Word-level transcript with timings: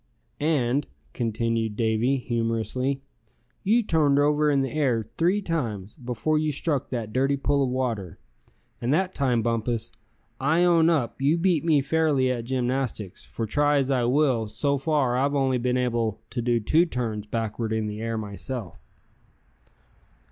"And," 0.39 0.87
continued 1.13 1.75
Davy, 1.75 2.17
humorously, 2.17 3.03
"you 3.63 3.83
turned 3.83 4.17
over 4.17 4.49
in 4.49 4.63
the 4.63 4.71
air 4.71 5.07
three 5.15 5.43
times, 5.43 5.95
before 5.95 6.39
you 6.39 6.51
struck 6.51 6.89
that 6.89 7.13
dirty 7.13 7.37
pool 7.37 7.61
of 7.61 7.69
water. 7.69 8.17
And 8.81 8.91
that 8.95 9.13
time, 9.13 9.43
Bumpus, 9.43 9.91
I 10.39 10.63
own 10.63 10.89
up 10.89 11.21
you 11.21 11.37
beat 11.37 11.63
me 11.63 11.81
fairly 11.81 12.31
at 12.31 12.45
gymnastics; 12.45 13.23
for 13.23 13.45
try 13.45 13.77
as 13.77 13.91
I 13.91 14.05
will, 14.05 14.47
so 14.47 14.79
far 14.79 15.15
I've 15.15 15.35
only 15.35 15.59
been 15.59 15.77
able 15.77 16.19
to 16.31 16.41
do 16.41 16.59
two 16.59 16.87
turns 16.87 17.27
backward 17.27 17.71
in 17.71 17.85
the 17.85 18.01
air, 18.01 18.17
myself." 18.17 18.79